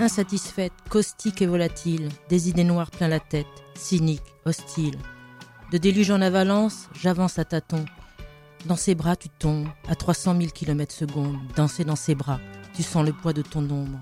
[0.00, 4.96] insatisfaite, caustique et volatile, des idées noires plein la tête, cynique, hostile.
[5.72, 7.84] De déluge en avalance, j'avance à tâtons.
[8.66, 11.38] Dans ses bras, tu tombes, à 300 000 km secondes.
[11.54, 12.40] Danser dans ses bras,
[12.74, 14.00] tu sens le poids de ton ombre.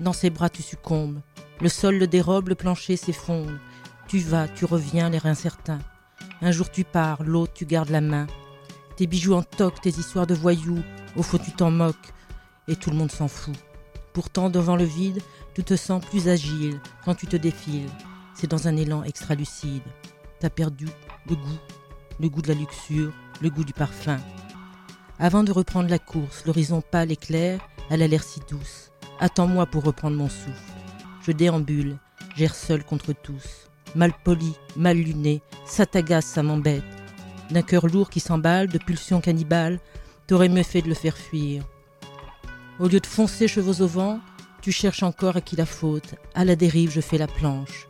[0.00, 1.20] Dans ses bras, tu succombes.
[1.60, 3.52] Le sol le dérobe, le plancher s'effondre.
[4.08, 5.78] Tu vas, tu reviens, l'air incertain.
[6.42, 8.26] Un jour tu pars, l'autre tu gardes la main.
[8.96, 10.82] Tes bijoux en toc, tes histoires de voyous,
[11.16, 12.12] au fond tu t'en moques,
[12.68, 13.56] et tout le monde s'en fout.
[14.14, 15.20] Pourtant, devant le vide,
[15.54, 17.90] tu te sens plus agile quand tu te défiles.
[18.34, 19.82] C'est dans un élan extra-lucide.
[20.38, 20.86] T'as perdu
[21.28, 21.58] le goût,
[22.20, 24.18] le goût de la luxure, le goût du parfum.
[25.18, 27.60] Avant de reprendre la course, l'horizon pâle et clair,
[27.90, 28.92] elle a l'air si douce.
[29.18, 30.72] Attends-moi pour reprendre mon souffle.
[31.26, 31.98] Je déambule,
[32.36, 33.68] gère seul contre tous.
[33.96, 36.84] Mal poli, mal luné, ça t'agace, ça m'embête.
[37.50, 39.80] D'un cœur lourd qui s'emballe, de pulsions cannibales,
[40.28, 41.64] t'aurais mieux fait de le faire fuir.
[42.80, 44.18] Au lieu de foncer chevaux au vent,
[44.60, 46.16] tu cherches encore à qui la faute.
[46.34, 47.86] À la dérive, je fais la planche.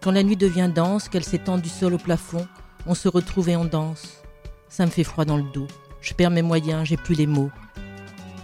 [0.00, 2.46] Quand la nuit devient dense, qu'elle s'étend du sol au plafond,
[2.86, 4.22] on se retrouve et on danse.
[4.70, 5.66] Ça me fait froid dans le dos.
[6.00, 7.50] Je perds mes moyens, j'ai plus les mots.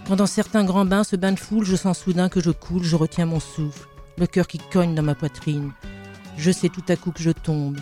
[0.07, 2.83] Quand dans certains grands bains, ce bain de foule, je sens soudain que je coule,
[2.83, 5.71] je retiens mon souffle, le cœur qui cogne dans ma poitrine.
[6.37, 7.77] Je sais tout à coup que je tombe.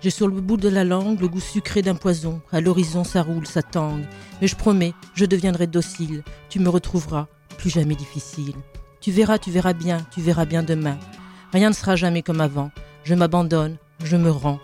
[0.00, 2.40] J'ai sur le bout de la langue le goût sucré d'un poison.
[2.52, 4.04] À l'horizon, ça roule, ça tangue.
[4.40, 6.22] Mais je promets, je deviendrai docile.
[6.48, 8.54] Tu me retrouveras, plus jamais difficile.
[9.00, 10.98] Tu verras, tu verras bien, tu verras bien demain.
[11.52, 12.70] Rien ne sera jamais comme avant.
[13.02, 14.60] Je m'abandonne, je me rends.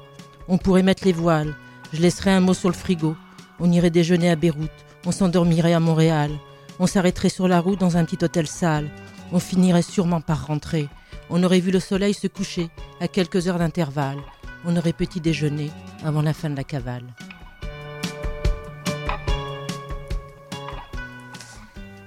[0.46, 1.54] On pourrait mettre les voiles.
[1.92, 3.16] Je laisserai un mot sur le frigo.
[3.58, 4.70] On irait déjeuner à Beyrouth.
[5.04, 6.30] On s'endormirait à Montréal.
[6.78, 8.88] On s'arrêterait sur la route dans un petit hôtel sale.
[9.32, 10.88] On finirait sûrement par rentrer.
[11.28, 12.68] On aurait vu le soleil se coucher
[13.00, 14.22] à quelques heures d'intervalle.
[14.66, 15.70] On aurait petit déjeuner
[16.04, 17.04] avant la fin de la cavale.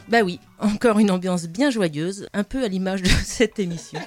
[0.07, 3.99] Bah oui, encore une ambiance bien joyeuse, un peu à l'image de cette émission.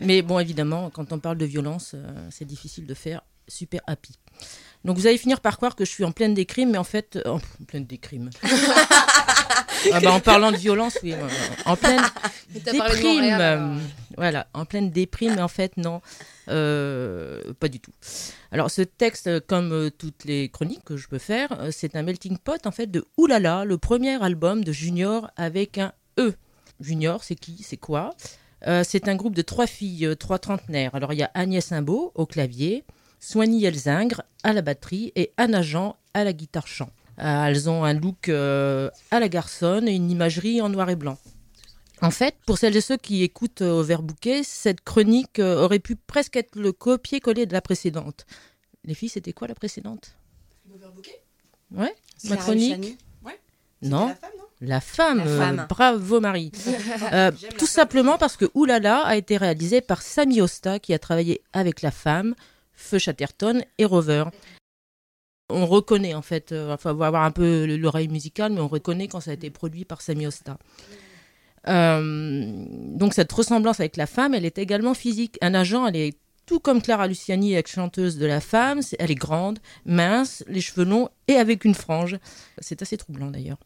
[0.00, 4.18] Mais bon, évidemment, quand on parle de violence, euh, c'est difficile de faire super happy.
[4.84, 7.16] Donc vous allez finir par croire que je suis en pleine décrime, mais en fait,
[7.16, 8.30] euh, en pleine décrime.
[9.92, 11.28] ah bah, en parlant de violence, oui, euh,
[11.64, 12.02] en pleine
[12.50, 13.80] déprime.
[14.16, 16.00] voilà, en pleine déprime, mais en fait, non,
[16.46, 17.92] pas du tout.
[18.50, 22.66] Alors ce texte, comme toutes les chroniques que je peux faire, c'est un melting pot
[22.66, 26.34] en fait de Oulala, le premier album de Junior avec un E.
[26.80, 28.10] Junior, c'est qui C'est quoi?
[28.84, 30.94] C'est un groupe de trois filles, trois trentenaires.
[30.94, 32.84] Alors il y a Agnès Imbeau au clavier,
[33.20, 36.90] Soigny Elzingre à la batterie et Anna Jean à la guitare chant.
[36.90, 40.96] Euh, elles ont un look euh, à la garçonne et une imagerie en noir et
[40.96, 41.18] blanc.
[42.00, 45.78] En fait, pour celles et ceux qui écoutent euh, au verre bouquet, cette chronique aurait
[45.78, 48.26] pu presque être le copier-coller de la précédente.
[48.84, 50.16] Les filles, c'était quoi la précédente?
[50.96, 51.20] Bouquet?
[51.74, 51.94] Ouais,
[52.28, 53.38] ma chronique Ouais.
[53.82, 54.08] Non.
[54.08, 54.42] La femme, non?
[54.60, 55.58] La femme, La femme.
[55.60, 56.50] euh, bravo Marie.
[57.12, 61.42] Euh, tout simplement parce que Oulala a été réalisé par Sami Osta qui a travaillé
[61.52, 62.34] avec la femme,
[62.74, 64.24] Feu Chatterton et Rover.
[65.52, 69.08] On reconnaît en fait, euh, enfin, faut avoir un peu l'oreille musicale, mais on reconnaît
[69.08, 70.58] quand ça a été produit par Sami Osta.
[71.68, 72.64] Euh,
[72.96, 75.38] donc cette ressemblance avec la femme, elle est également physique.
[75.40, 79.58] Un agent, elle est tout comme Clara Luciani, ex-chanteuse de la femme, elle est grande,
[79.86, 82.18] mince, les cheveux longs et avec une frange.
[82.58, 83.58] C'est assez troublant d'ailleurs.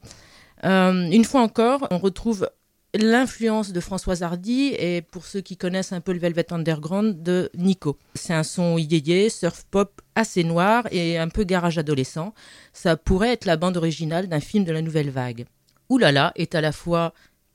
[0.65, 2.49] Euh, une fois encore, on retrouve
[2.97, 7.51] l'influence de Françoise Hardy et pour ceux qui connaissent un peu le Velvet Underground de
[7.55, 7.97] Nico.
[8.15, 12.34] C'est un son yéyé, surf pop assez noir et un peu garage adolescent.
[12.73, 15.47] Ça pourrait être la bande originale d'un film de la nouvelle vague.
[15.89, 17.12] Oulala est à la fois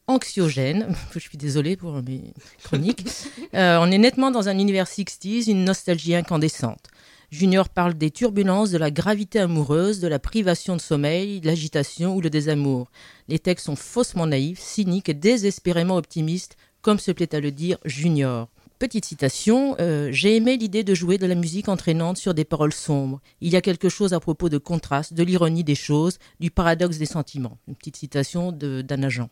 [0.07, 3.05] anxiogène, je suis désolée pour mes chroniques,
[3.53, 6.87] Euh, on est nettement dans un univers 60s, une nostalgie incandescente.
[7.31, 12.13] Junior parle des turbulences, de la gravité amoureuse, de la privation de sommeil, de l'agitation
[12.13, 12.91] ou le désamour.
[13.29, 17.77] Les textes sont faussement naïfs, cyniques et désespérément optimistes, comme se plaît à le dire
[17.85, 18.49] Junior.
[18.79, 22.73] Petite citation, euh, j'ai aimé l'idée de jouer de la musique entraînante sur des paroles
[22.73, 23.21] sombres.
[23.39, 26.97] Il y a quelque chose à propos de contraste, de l'ironie des choses, du paradoxe
[26.97, 27.59] des sentiments.
[27.65, 29.29] Une petite citation d'Anna Jean.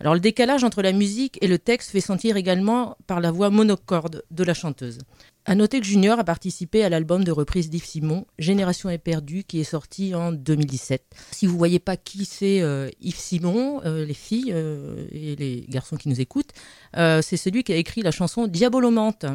[0.00, 3.50] Alors le décalage entre la musique et le texte fait sentir également par la voix
[3.50, 4.98] monocorde de la chanteuse.
[5.44, 9.60] À noter que Junior a participé à l'album de reprise d'Yves Simon, Génération éperdue, qui
[9.60, 11.02] est sorti en 2017.
[11.32, 15.66] Si vous voyez pas qui c'est euh, Yves Simon, euh, les filles euh, et les
[15.68, 16.52] garçons qui nous écoutent,
[16.94, 19.26] c'est celui qui a écrit la chanson Diabolomante.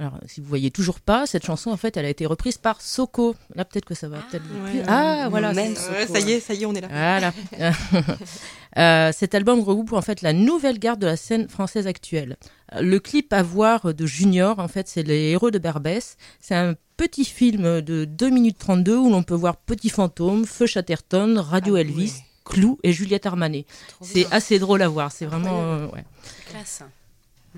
[0.00, 2.80] Alors, si vous voyez toujours pas, cette chanson, en fait, elle a été reprise par
[2.80, 3.34] Soko.
[3.56, 4.84] Là, peut-être que ça va peut-être ouais, plaire.
[4.86, 4.88] ouais.
[4.88, 5.52] Ah, voilà.
[5.52, 6.88] Même c'est- Soko, Ouais, ça y est, ça y est, on est là.
[6.88, 7.32] voilà.
[8.76, 12.36] Euh, cet album regroupe en fait la nouvelle garde de la scène française actuelle.
[12.78, 16.16] Le clip à voir de Junior, en fait, c'est Les Héros de Barbès.
[16.38, 20.66] C'est un petit film de 2 minutes 32 où l'on peut voir Petit Fantôme, Feu
[20.66, 22.24] Chatterton, Radio Ah Elvis, ouais.
[22.44, 23.64] Clou et Juliette Armanet.
[23.88, 24.28] Trop C'est bien.
[24.32, 25.10] assez drôle à voir.
[25.12, 25.60] C'est vraiment.
[25.62, 26.04] euh, ouais.
[26.50, 26.82] classe.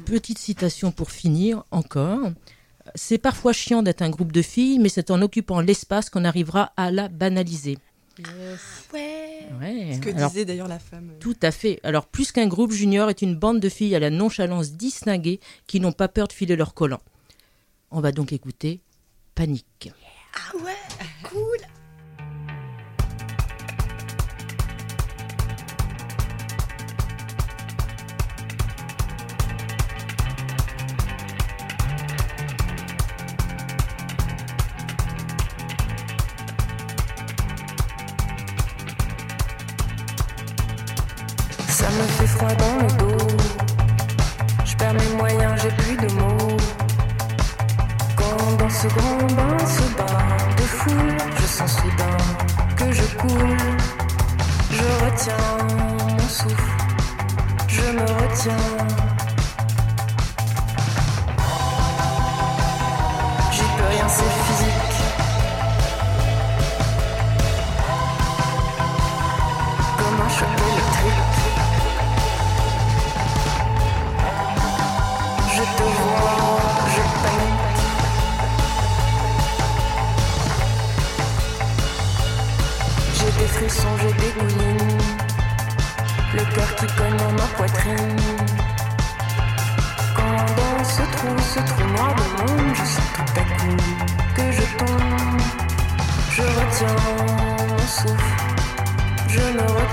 [0.04, 2.30] Petite citation pour finir encore.
[2.94, 6.72] C'est parfois chiant d'être un groupe de filles, mais c'est en occupant l'espace qu'on arrivera
[6.76, 7.78] à la banaliser.
[8.92, 9.46] Ouais.
[9.60, 9.94] Ouais.
[9.94, 11.12] Ce que Alors, disait d'ailleurs la femme.
[11.20, 11.80] Tout à fait.
[11.82, 15.80] Alors, plus qu'un groupe junior est une bande de filles à la nonchalance distinguée qui
[15.80, 17.00] n'ont pas peur de filer leur collant.
[17.90, 18.80] On va donc écouter
[19.34, 19.90] Panique.
[20.34, 20.76] Ah ouais,
[21.24, 21.58] cool.
[41.80, 43.26] Ça me fait froid dans le dos.
[44.66, 46.56] Je perds mes moyens, j'ai plus de mots.
[48.18, 52.18] Quand dans ce grand bain, ce bain de foule, je sens soudain
[52.76, 53.56] que je coule.
[54.70, 56.76] Je retiens mon souffle,
[57.66, 58.89] je me retiens.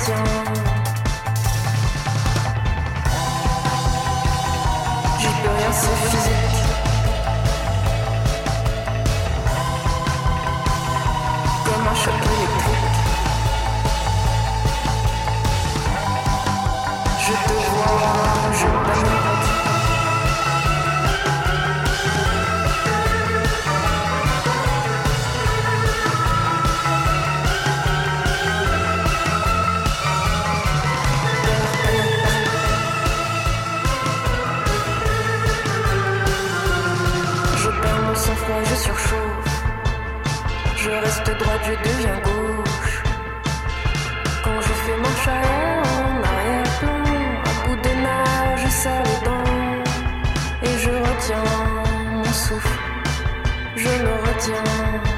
[0.07, 0.19] J'y peux
[5.50, 6.56] rien, c'est physique.
[38.77, 39.63] Surchauffe.
[40.77, 43.03] Je reste droite, je deviens gauche.
[44.44, 47.03] Quand je fais marche arrière en arrière-plan,
[47.50, 49.53] à bout de nage, je serre les dents.
[50.68, 51.44] Et je retiens
[52.13, 52.79] mon souffle,
[53.75, 55.16] je me retiens.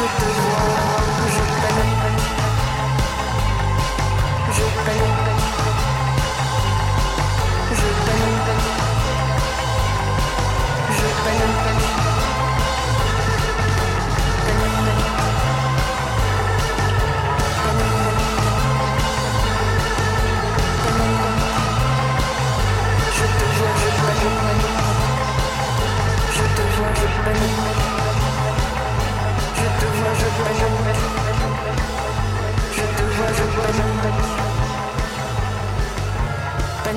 [0.00, 0.89] Je te vois,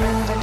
[0.03, 0.42] Je te